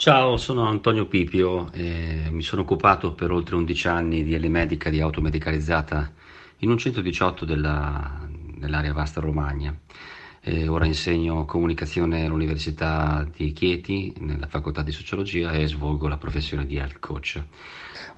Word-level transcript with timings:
Ciao, 0.00 0.38
sono 0.38 0.66
Antonio 0.66 1.04
Pipio 1.04 1.70
e 1.74 2.28
mi 2.30 2.40
sono 2.40 2.62
occupato 2.62 3.12
per 3.12 3.30
oltre 3.30 3.54
11 3.56 3.88
anni 3.88 4.24
di 4.24 4.34
L-Medica 4.34 4.88
di 4.88 4.98
automedicalizzata 4.98 6.10
in 6.60 6.70
un 6.70 6.78
118 6.78 7.44
della, 7.44 8.26
dell'area 8.56 8.94
vasta 8.94 9.20
Romagna. 9.20 9.78
E 10.40 10.68
ora 10.68 10.86
insegno 10.86 11.44
comunicazione 11.44 12.24
all'Università 12.24 13.28
di 13.36 13.52
Chieti 13.52 14.14
nella 14.20 14.46
facoltà 14.46 14.80
di 14.80 14.90
sociologia 14.90 15.52
e 15.52 15.66
svolgo 15.66 16.08
la 16.08 16.16
professione 16.16 16.64
di 16.64 16.76
health 16.76 16.98
coach. 16.98 17.44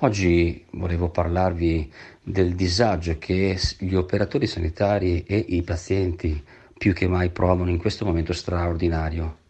Oggi 0.02 0.64
volevo 0.70 1.08
parlarvi 1.08 1.92
del 2.22 2.54
disagio 2.54 3.18
che 3.18 3.58
gli 3.80 3.94
operatori 3.94 4.46
sanitari 4.46 5.24
e 5.24 5.36
i 5.48 5.62
pazienti 5.62 6.44
più 6.78 6.92
che 6.92 7.08
mai 7.08 7.30
provano 7.30 7.70
in 7.70 7.78
questo 7.78 8.04
momento 8.04 8.32
straordinario 8.32 9.40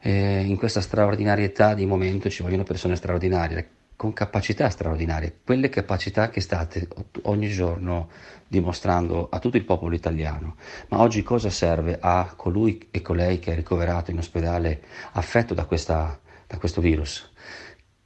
eh, 0.00 0.42
in 0.44 0.56
questa 0.56 0.80
straordinarietà 0.80 1.74
di 1.74 1.86
momento 1.86 2.28
ci 2.30 2.42
vogliono 2.42 2.62
persone 2.62 2.96
straordinarie, 2.96 3.70
con 3.96 4.12
capacità 4.12 4.68
straordinarie, 4.68 5.38
quelle 5.42 5.70
capacità 5.70 6.28
che 6.28 6.40
state 6.40 6.86
ogni 7.22 7.48
giorno 7.48 8.08
dimostrando 8.46 9.28
a 9.30 9.38
tutto 9.38 9.56
il 9.56 9.64
popolo 9.64 9.94
italiano. 9.94 10.56
Ma 10.88 11.00
oggi 11.00 11.22
cosa 11.22 11.50
serve 11.50 11.96
a 12.00 12.32
colui 12.36 12.88
e 12.90 13.00
colei 13.00 13.38
che 13.38 13.52
è 13.52 13.54
ricoverato 13.54 14.10
in 14.10 14.18
ospedale 14.18 14.82
affetto 15.12 15.54
da, 15.54 15.64
questa, 15.64 16.18
da 16.46 16.58
questo 16.58 16.80
virus? 16.80 17.32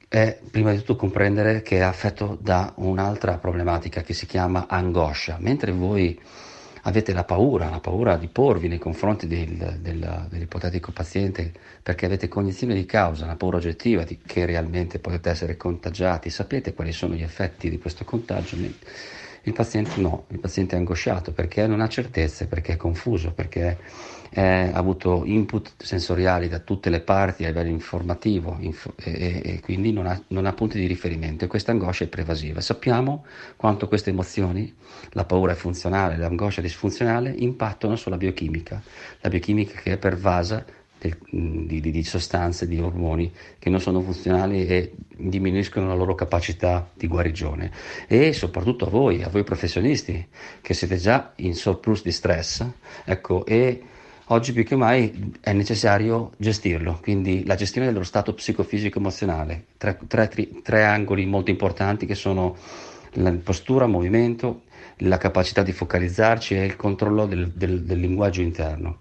È 0.07 0.39
prima 0.49 0.71
di 0.71 0.79
tutto 0.79 0.95
comprendere 0.95 1.61
che 1.61 1.77
è 1.77 1.81
affetto 1.81 2.37
da 2.41 2.73
un'altra 2.77 3.37
problematica 3.37 4.01
che 4.01 4.13
si 4.13 4.25
chiama 4.25 4.67
angoscia, 4.67 5.37
mentre 5.39 5.71
voi 5.71 6.19
avete 6.83 7.13
la 7.13 7.23
paura, 7.23 7.69
la 7.69 7.79
paura 7.79 8.17
di 8.17 8.27
porvi 8.27 8.67
nei 8.67 8.79
confronti 8.79 9.27
del, 9.27 9.79
del, 9.79 10.27
dell'ipotetico 10.29 10.91
paziente 10.91 11.51
perché 11.83 12.05
avete 12.05 12.27
cognizione 12.27 12.73
di 12.73 12.85
causa, 12.85 13.25
una 13.25 13.35
paura 13.35 13.57
oggettiva 13.57 14.03
di 14.03 14.19
che 14.25 14.45
realmente 14.45 14.99
potete 14.99 15.29
essere 15.29 15.57
contagiati, 15.57 16.29
sapete 16.29 16.73
quali 16.73 16.91
sono 16.91 17.13
gli 17.13 17.23
effetti 17.23 17.69
di 17.69 17.77
questo 17.77 18.03
contagio. 18.03 18.57
Il 19.43 19.53
paziente 19.53 19.99
no, 19.99 20.25
il 20.29 20.39
paziente 20.39 20.75
è 20.75 20.77
angosciato 20.77 21.31
perché 21.31 21.65
non 21.65 21.81
ha 21.81 21.89
certezze, 21.89 22.45
perché 22.45 22.73
è 22.73 22.77
confuso, 22.77 23.31
perché 23.31 23.77
ha 24.33 24.71
avuto 24.71 25.23
input 25.25 25.73
sensoriali 25.77 26.47
da 26.47 26.59
tutte 26.59 26.89
le 26.89 27.01
parti 27.01 27.43
a 27.43 27.47
livello 27.47 27.69
informativo 27.69 28.55
inf- 28.59 28.93
e, 28.95 29.41
e, 29.43 29.59
quindi 29.61 29.91
non 29.91 30.07
ha, 30.07 30.21
non 30.27 30.45
ha, 30.45 30.53
punti 30.53 30.79
di 30.79 30.85
riferimento 30.85 31.43
e 31.43 31.47
questa 31.47 31.71
angoscia 31.71 32.05
è 32.05 32.07
pervasiva. 32.07 32.61
Sappiamo 32.61 33.25
quanto 33.57 33.87
queste 33.87 34.11
emozioni, 34.11 34.73
la 35.11 35.25
paura 35.25 35.53
funzionale, 35.55 36.15
l'angoscia 36.15 36.61
disfunzionale, 36.61 37.33
impattano 37.35 37.97
sulla 37.97 38.17
biochimica, 38.17 38.81
la 39.19 39.29
biochimica 39.29 39.81
che 39.81 39.93
è 39.93 39.97
pervasa 39.97 40.63
di, 41.01 41.81
di, 41.81 41.91
di, 41.91 42.03
sostanze, 42.03 42.67
di 42.67 42.79
ormoni 42.79 43.31
che 43.57 43.69
non 43.69 43.79
sono 43.79 44.01
funzionali 44.01 44.67
e 44.67 44.93
diminuiscono 45.17 45.87
la 45.87 45.95
loro 45.95 46.13
capacità 46.13 46.87
di 46.93 47.07
guarigione. 47.07 47.71
E 48.07 48.33
soprattutto 48.33 48.85
a 48.85 48.89
voi, 48.89 49.23
a 49.23 49.29
voi 49.29 49.43
professionisti, 49.43 50.27
che 50.61 50.73
siete 50.73 50.97
già 50.97 51.33
in 51.37 51.55
surplus 51.55 52.03
di 52.03 52.11
stress, 52.11 52.65
ecco, 53.03 53.45
e 53.45 53.81
oggi 54.25 54.53
più 54.53 54.63
che 54.63 54.75
mai 54.75 55.33
è 55.41 55.53
necessario 55.53 56.33
gestirlo, 56.37 56.99
quindi 57.01 57.45
la 57.45 57.55
gestione 57.55 57.87
dello 57.91 58.03
stato 58.03 58.33
psicofisico 58.33 58.99
emozionale, 58.99 59.65
tre, 59.77 59.97
tre, 60.07 60.29
tre 60.61 60.83
angoli 60.83 61.25
molto 61.25 61.49
importanti 61.49 62.05
che 62.05 62.15
sono 62.15 62.55
la 63.15 63.31
postura, 63.43 63.87
movimento, 63.87 64.61
la 64.97 65.17
capacità 65.17 65.63
di 65.63 65.71
focalizzarci 65.71 66.55
e 66.55 66.63
il 66.63 66.75
controllo 66.75 67.25
del, 67.25 67.49
del, 67.49 67.81
del 67.83 67.99
linguaggio 67.99 68.41
interno. 68.41 68.99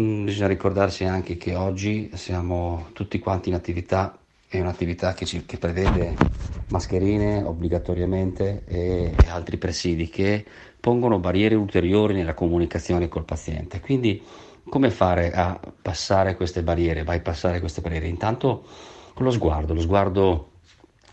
Mm, 0.00 0.24
bisogna 0.26 0.46
ricordarsi 0.46 1.04
anche 1.04 1.36
che 1.36 1.54
oggi 1.56 2.10
siamo 2.14 2.90
tutti 2.92 3.18
quanti 3.18 3.48
in 3.48 3.54
attività, 3.56 4.16
è 4.46 4.60
un'attività 4.60 5.12
che, 5.14 5.24
ci, 5.26 5.44
che 5.44 5.58
prevede 5.58 6.26
mascherine 6.68 7.42
obbligatoriamente 7.42 8.64
e, 8.64 9.16
altri 9.28 9.56
presidi 9.58 10.08
che 10.08 10.46
pongono 10.78 11.18
barriere 11.18 11.54
ulteriori 11.56 12.14
nella 12.14 12.34
comunicazione 12.34 13.08
col 13.08 13.24
paziente. 13.24 13.80
Quindi 13.80 14.22
come 14.68 14.90
fare 14.90 15.32
a 15.32 15.58
passare 15.82 16.36
queste 16.36 16.62
barriere, 16.62 17.02
bypassare 17.04 17.58
queste 17.60 17.80
barriere? 17.80 18.06
Intanto 18.06 18.64
con 19.14 19.24
lo 19.24 19.32
sguardo, 19.32 19.74
lo 19.74 19.80
sguardo 19.80 20.47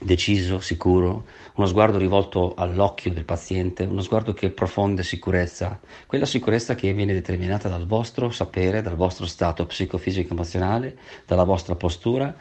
deciso, 0.06 0.60
sicuro, 0.60 1.26
uno 1.56 1.66
sguardo 1.66 1.98
rivolto 1.98 2.54
all'occhio 2.56 3.12
del 3.12 3.26
paziente, 3.26 3.84
uno 3.84 4.02
sguardo 4.02 4.34
che 4.34 4.52
profonde 4.52 5.04
sicurezza, 5.04 5.80
quella 6.06 6.26
sicurezza 6.26 6.76
che 6.76 6.94
viene 6.94 7.14
determinata 7.14 7.68
dal 7.68 7.88
vostro 7.88 8.30
sapere, 8.30 8.84
dal 8.84 8.96
vostro 8.96 9.26
stato 9.26 9.66
psicofisico 9.66 10.34
emozionale, 10.34 10.96
dalla 11.26 11.44
vostra 11.44 11.76
postura, 11.76 12.34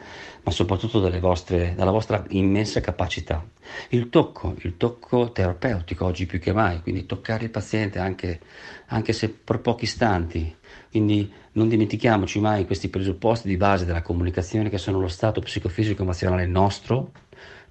ma 0.43 0.51
soprattutto 0.51 0.99
vostre, 1.19 1.73
dalla 1.75 1.91
vostra 1.91 2.23
immensa 2.29 2.81
capacità. 2.81 3.43
Il 3.89 4.09
tocco, 4.09 4.53
il 4.59 4.77
tocco 4.77 5.31
terapeutico 5.31 6.05
oggi 6.05 6.27
più 6.27 6.39
che 6.39 6.53
mai, 6.53 6.81
quindi 6.81 7.07
toccare 7.07 7.45
il 7.45 7.49
paziente 7.49 7.97
anche, 7.97 8.39
anche 8.87 9.11
se 9.11 9.29
per 9.29 9.59
pochi 9.59 9.85
istanti, 9.85 10.55
quindi 10.89 11.31
non 11.53 11.67
dimentichiamoci 11.67 12.39
mai 12.39 12.65
questi 12.65 12.89
presupposti 12.89 13.47
di 13.47 13.57
base 13.57 13.85
della 13.85 14.01
comunicazione 14.01 14.69
che 14.69 14.77
sono 14.77 14.99
lo 14.99 15.07
stato 15.07 15.41
psicofisico 15.41 16.03
emozionale 16.03 16.45
nostro, 16.45 17.11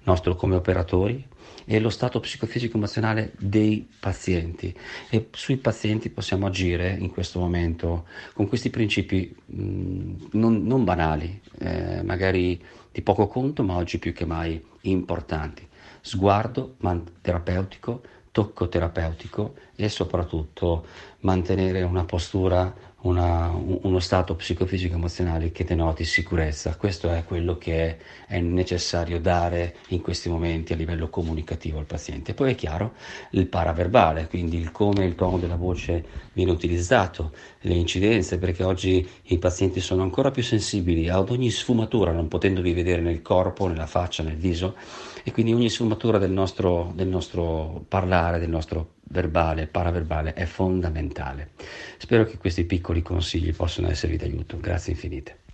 nostro 0.03 0.35
come 0.35 0.55
operatori, 0.55 1.25
e 1.65 1.79
lo 1.79 1.89
stato 1.89 2.19
psicofisico 2.19 2.77
emozionale 2.77 3.33
dei 3.39 3.87
pazienti. 3.99 4.73
E 5.09 5.29
sui 5.31 5.57
pazienti 5.57 6.09
possiamo 6.09 6.45
agire 6.45 6.95
in 6.97 7.09
questo 7.09 7.39
momento 7.39 8.05
con 8.33 8.47
questi 8.47 8.69
principi 8.69 9.35
mh, 9.45 10.27
non, 10.33 10.63
non, 10.63 10.83
banali, 10.83 11.41
eh, 11.59 12.03
magari 12.03 12.61
di 12.91 13.01
poco 13.01 13.27
conto, 13.27 13.63
ma 13.63 13.75
oggi 13.75 13.97
più 13.97 14.13
che 14.13 14.25
mai 14.25 14.63
importanti. 14.81 15.67
Sguardo 16.01 16.75
man- 16.79 17.03
terapeutico, 17.21 18.01
tocco 18.31 18.69
terapeutico 18.69 19.55
e 19.75 19.89
soprattutto 19.89 20.85
mantenere 21.21 21.81
una 21.81 22.05
postura 22.05 22.73
una, 23.05 23.51
uno 23.53 23.99
stato 23.99 24.35
psicofisico 24.35 24.95
emozionale 24.95 25.51
che 25.51 25.63
denoti 25.63 26.03
sicurezza. 26.03 26.75
Questo 26.75 27.09
è 27.11 27.23
quello 27.23 27.57
che 27.57 27.97
è 28.27 28.39
necessario 28.39 29.19
dare 29.19 29.75
in 29.89 30.01
questi 30.01 30.27
momenti 30.29 30.73
a 30.73 30.75
livello 30.75 31.09
comunicativo 31.09 31.77
al 31.77 31.85
paziente. 31.85 32.33
Poi 32.33 32.51
è 32.51 32.55
chiaro 32.55 32.93
il 33.31 33.47
paraverbale, 33.47 34.27
quindi 34.27 34.57
il 34.57 34.71
come 34.71 35.05
il 35.05 35.15
tono 35.15 35.37
della 35.37 35.55
voce 35.55 36.03
viene 36.33 36.51
utilizzato, 36.51 37.31
le 37.61 37.75
incidenze, 37.75 38.37
perché 38.39 38.63
oggi 38.63 39.07
i 39.23 39.37
pazienti 39.37 39.79
sono 39.79 40.01
ancora 40.01 40.31
più 40.31 40.43
sensibili 40.43 41.07
ad 41.07 41.29
ogni 41.29 41.51
sfumatura, 41.51 42.11
non 42.11 42.27
potendovi 42.27 42.73
vedere 42.73 43.01
nel 43.01 43.21
corpo, 43.21 43.67
nella 43.67 43.87
faccia, 43.87 44.23
nel 44.23 44.37
viso, 44.37 44.75
e 45.23 45.31
quindi 45.31 45.53
ogni 45.53 45.69
sfumatura 45.69 46.17
del 46.17 46.31
nostro, 46.31 46.91
del 46.95 47.07
nostro 47.07 47.83
parlare, 47.87 48.39
del 48.39 48.49
nostro 48.49 48.94
verbale, 49.05 49.67
paraverbale 49.67 50.33
è 50.33 50.45
fondamentale. 50.45 51.51
Spero 51.97 52.25
che 52.25 52.37
questi 52.37 52.65
piccoli 52.65 53.01
consigli 53.01 53.53
possano 53.53 53.89
esservi 53.89 54.17
d'aiuto. 54.17 54.59
Grazie 54.59 54.93
infinite. 54.93 55.44